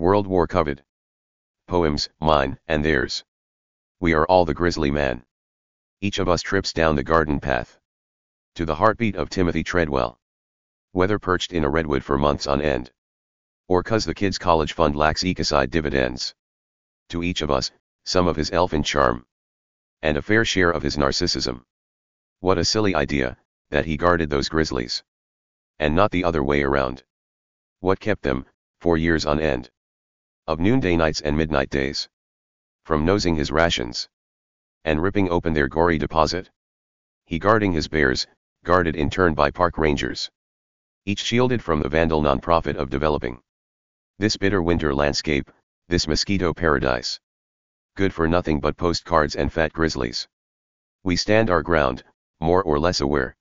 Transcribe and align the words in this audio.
World 0.00 0.26
War 0.26 0.46
Covet. 0.46 0.80
Poems, 1.66 2.08
mine, 2.20 2.58
and 2.66 2.82
theirs. 2.82 3.22
We 4.00 4.14
are 4.14 4.24
all 4.24 4.46
the 4.46 4.54
grizzly 4.54 4.90
man. 4.90 5.26
Each 6.00 6.18
of 6.18 6.26
us 6.26 6.40
trips 6.40 6.72
down 6.72 6.96
the 6.96 7.02
garden 7.02 7.38
path. 7.38 7.78
To 8.54 8.64
the 8.64 8.76
heartbeat 8.76 9.14
of 9.14 9.28
Timothy 9.28 9.62
Treadwell. 9.62 10.18
Whether 10.92 11.18
perched 11.18 11.52
in 11.52 11.64
a 11.64 11.68
redwood 11.68 12.02
for 12.02 12.16
months 12.16 12.46
on 12.46 12.62
end. 12.62 12.90
Or 13.68 13.82
cause 13.82 14.06
the 14.06 14.14
kids' 14.14 14.38
college 14.38 14.72
fund 14.72 14.96
lacks 14.96 15.22
ecocide 15.22 15.70
dividends. 15.70 16.34
To 17.10 17.22
each 17.22 17.42
of 17.42 17.50
us, 17.50 17.70
some 18.06 18.26
of 18.26 18.36
his 18.36 18.50
elfin 18.52 18.82
charm. 18.82 19.26
And 20.00 20.16
a 20.16 20.22
fair 20.22 20.46
share 20.46 20.70
of 20.70 20.82
his 20.82 20.96
narcissism. 20.96 21.66
What 22.38 22.56
a 22.56 22.64
silly 22.64 22.94
idea, 22.94 23.36
that 23.68 23.84
he 23.84 23.98
guarded 23.98 24.30
those 24.30 24.48
grizzlies. 24.48 25.04
And 25.78 25.94
not 25.94 26.10
the 26.10 26.24
other 26.24 26.42
way 26.42 26.62
around. 26.62 27.04
What 27.80 28.00
kept 28.00 28.22
them, 28.22 28.46
for 28.78 28.96
years 28.96 29.26
on 29.26 29.38
end? 29.38 29.70
Of 30.50 30.58
noonday 30.58 30.96
nights 30.96 31.20
and 31.20 31.36
midnight 31.36 31.70
days. 31.70 32.08
From 32.84 33.04
nosing 33.04 33.36
his 33.36 33.52
rations. 33.52 34.08
And 34.84 35.00
ripping 35.00 35.30
open 35.30 35.52
their 35.52 35.68
gory 35.68 35.96
deposit. 35.96 36.50
He 37.24 37.38
guarding 37.38 37.70
his 37.70 37.86
bears, 37.86 38.26
guarded 38.64 38.96
in 38.96 39.10
turn 39.10 39.34
by 39.34 39.52
park 39.52 39.78
rangers. 39.78 40.28
Each 41.06 41.20
shielded 41.20 41.62
from 41.62 41.80
the 41.80 41.88
vandal 41.88 42.20
nonprofit 42.20 42.74
of 42.74 42.90
developing. 42.90 43.40
This 44.18 44.36
bitter 44.36 44.60
winter 44.60 44.92
landscape, 44.92 45.52
this 45.86 46.08
mosquito 46.08 46.52
paradise. 46.52 47.20
Good 47.94 48.12
for 48.12 48.26
nothing 48.26 48.58
but 48.58 48.76
postcards 48.76 49.36
and 49.36 49.52
fat 49.52 49.72
grizzlies. 49.72 50.26
We 51.04 51.14
stand 51.14 51.48
our 51.48 51.62
ground, 51.62 52.02
more 52.40 52.64
or 52.64 52.80
less 52.80 53.00
aware 53.00 53.36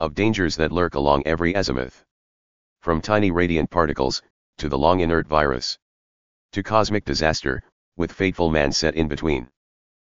of 0.00 0.14
dangers 0.14 0.56
that 0.56 0.72
lurk 0.72 0.94
along 0.94 1.24
every 1.26 1.52
azimuth. 1.52 2.02
From 2.80 3.02
tiny 3.02 3.30
radiant 3.30 3.68
particles, 3.68 4.22
to 4.56 4.70
the 4.70 4.78
long 4.78 5.00
inert 5.00 5.28
virus. 5.28 5.78
To 6.52 6.64
cosmic 6.64 7.04
disaster, 7.04 7.62
with 7.96 8.10
fateful 8.10 8.50
man 8.50 8.72
set 8.72 8.96
in 8.96 9.06
between. 9.06 9.48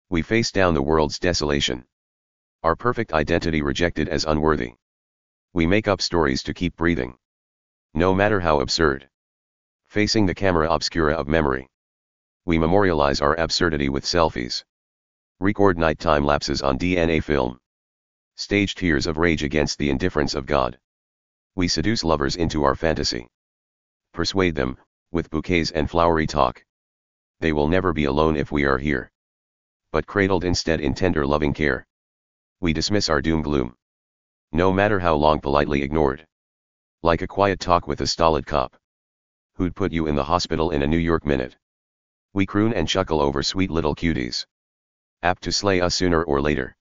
We 0.08 0.22
face 0.22 0.50
down 0.50 0.72
the 0.72 0.80
world's 0.80 1.18
desolation. 1.18 1.84
Our 2.62 2.74
perfect 2.74 3.12
identity 3.12 3.60
rejected 3.60 4.08
as 4.08 4.24
unworthy. 4.24 4.76
We 5.52 5.66
make 5.66 5.88
up 5.88 6.00
stories 6.00 6.42
to 6.44 6.54
keep 6.54 6.74
breathing. 6.74 7.18
No 7.92 8.14
matter 8.14 8.40
how 8.40 8.60
absurd. 8.60 9.10
Facing 9.88 10.24
the 10.24 10.34
camera 10.34 10.70
obscura 10.70 11.14
of 11.14 11.28
memory. 11.28 11.68
We 12.46 12.56
memorialize 12.56 13.20
our 13.20 13.38
absurdity 13.38 13.90
with 13.90 14.04
selfies. 14.04 14.64
Record 15.38 15.76
nighttime 15.76 16.24
lapses 16.24 16.62
on 16.62 16.78
DNA 16.78 17.22
film. 17.22 17.58
Stage 18.36 18.74
tears 18.74 19.06
of 19.06 19.18
rage 19.18 19.42
against 19.42 19.78
the 19.78 19.90
indifference 19.90 20.34
of 20.34 20.46
God. 20.46 20.78
We 21.56 21.68
seduce 21.68 22.04
lovers 22.04 22.36
into 22.36 22.64
our 22.64 22.74
fantasy. 22.74 23.28
Persuade 24.14 24.54
them, 24.54 24.78
with 25.12 25.30
bouquets 25.30 25.70
and 25.70 25.88
flowery 25.88 26.26
talk. 26.26 26.64
They 27.40 27.52
will 27.52 27.68
never 27.68 27.92
be 27.92 28.06
alone 28.06 28.36
if 28.36 28.50
we 28.50 28.64
are 28.64 28.78
here. 28.78 29.10
But 29.92 30.06
cradled 30.06 30.44
instead 30.44 30.80
in 30.80 30.94
tender 30.94 31.26
loving 31.26 31.52
care. 31.52 31.86
We 32.60 32.72
dismiss 32.72 33.08
our 33.08 33.20
doom 33.20 33.42
gloom. 33.42 33.76
No 34.52 34.72
matter 34.72 34.98
how 34.98 35.14
long 35.14 35.40
politely 35.40 35.82
ignored. 35.82 36.26
Like 37.02 37.20
a 37.20 37.26
quiet 37.26 37.60
talk 37.60 37.86
with 37.86 38.00
a 38.00 38.06
stolid 38.06 38.46
cop. 38.46 38.76
Who'd 39.56 39.76
put 39.76 39.92
you 39.92 40.06
in 40.06 40.14
the 40.14 40.24
hospital 40.24 40.70
in 40.70 40.82
a 40.82 40.86
New 40.86 40.96
York 40.96 41.26
minute. 41.26 41.56
We 42.32 42.46
croon 42.46 42.72
and 42.72 42.88
chuckle 42.88 43.20
over 43.20 43.42
sweet 43.42 43.70
little 43.70 43.94
cuties. 43.94 44.46
Apt 45.22 45.42
to 45.42 45.52
slay 45.52 45.80
us 45.80 45.94
sooner 45.94 46.22
or 46.22 46.40
later. 46.40 46.74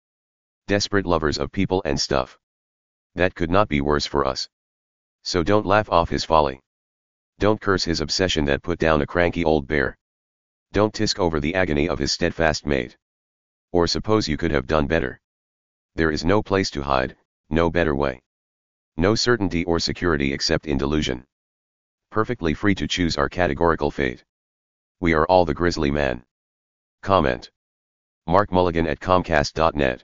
Desperate 0.67 1.07
lovers 1.07 1.39
of 1.39 1.52
people 1.52 1.81
and 1.83 2.00
stuff. 2.00 2.38
That 3.16 3.33
could 3.33 3.50
not 3.50 3.69
be 3.69 3.81
worse 3.81 4.05
for 4.05 4.25
us. 4.25 4.47
So 5.23 5.41
don't 5.41 5.66
laugh 5.66 5.89
off 5.89 6.09
his 6.09 6.23
folly. 6.23 6.61
Don't 7.40 7.62
curse 7.62 7.86
his 7.86 8.02
obsession 8.02 8.44
that 8.45 8.64
put 8.64 8.80
down 8.80 9.02
a 9.02 9.08
cranky 9.08 9.45
old 9.45 9.66
bear. 9.66 9.98
Don't 10.73 10.94
tisk 10.94 11.20
over 11.20 11.40
the 11.40 11.56
agony 11.56 11.88
of 11.88 11.98
his 11.98 12.12
steadfast 12.12 12.66
mate. 12.66 12.98
Or 13.72 13.88
suppose 13.88 14.28
you 14.28 14.36
could 14.36 14.52
have 14.52 14.68
done 14.68 14.88
better. 14.88 15.22
There 15.96 16.12
is 16.12 16.26
no 16.26 16.44
place 16.44 16.69
to 16.72 16.84
hide, 16.84 17.16
no 17.50 17.69
better 17.69 17.96
way. 17.96 18.22
No 18.97 19.16
certainty 19.16 19.63
or 19.63 19.80
security 19.80 20.34
except 20.34 20.68
in 20.68 20.78
delusion. 20.78 21.24
Perfectly 22.12 22.53
free 22.53 22.75
to 22.75 22.88
choose 22.88 23.18
our 23.18 23.30
categorical 23.30 23.90
fate. 23.90 24.25
We 25.00 25.13
are 25.13 25.25
all 25.28 25.46
the 25.46 25.53
grizzly 25.53 25.92
man. 25.92 26.25
Comment. 27.03 27.50
Mark 28.28 28.52
Mulligan 28.52 28.86
at 28.86 29.00
Comcast.net 29.00 30.03